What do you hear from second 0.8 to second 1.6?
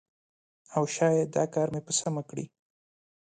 شاید دا